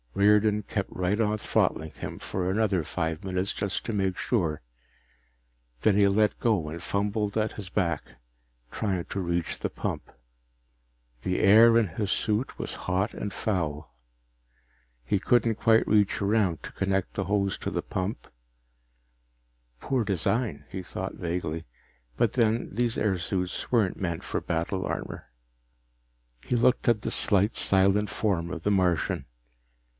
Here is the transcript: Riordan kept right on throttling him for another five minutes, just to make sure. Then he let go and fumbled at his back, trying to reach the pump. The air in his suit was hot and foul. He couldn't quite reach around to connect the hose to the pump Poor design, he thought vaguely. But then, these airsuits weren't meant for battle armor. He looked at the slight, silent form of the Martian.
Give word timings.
Riordan 0.15 0.63
kept 0.63 0.89
right 0.91 1.21
on 1.21 1.37
throttling 1.37 1.91
him 1.91 2.19
for 2.19 2.49
another 2.49 2.83
five 2.83 3.23
minutes, 3.23 3.53
just 3.53 3.85
to 3.85 3.93
make 3.93 4.17
sure. 4.17 4.61
Then 5.81 5.95
he 5.95 6.07
let 6.07 6.37
go 6.39 6.67
and 6.69 6.81
fumbled 6.83 7.37
at 7.37 7.53
his 7.53 7.69
back, 7.69 8.03
trying 8.71 9.05
to 9.05 9.19
reach 9.21 9.59
the 9.59 9.69
pump. 9.69 10.11
The 11.21 11.39
air 11.39 11.77
in 11.77 11.87
his 11.87 12.11
suit 12.11 12.59
was 12.59 12.73
hot 12.89 13.13
and 13.13 13.31
foul. 13.31 13.95
He 15.05 15.17
couldn't 15.17 15.55
quite 15.55 15.87
reach 15.87 16.19
around 16.21 16.61
to 16.63 16.71
connect 16.73 17.13
the 17.13 17.25
hose 17.25 17.57
to 17.59 17.71
the 17.71 17.83
pump 17.83 18.27
Poor 19.79 20.03
design, 20.03 20.65
he 20.69 20.81
thought 20.83 21.13
vaguely. 21.13 21.63
But 22.17 22.33
then, 22.33 22.69
these 22.73 22.97
airsuits 22.97 23.71
weren't 23.71 23.97
meant 24.01 24.23
for 24.23 24.41
battle 24.41 24.83
armor. 24.85 25.29
He 26.43 26.55
looked 26.57 26.89
at 26.89 27.03
the 27.03 27.11
slight, 27.11 27.55
silent 27.55 28.09
form 28.09 28.49
of 28.51 28.63
the 28.63 28.71
Martian. 28.71 29.25